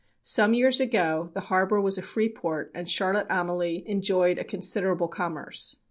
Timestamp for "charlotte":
2.89-3.27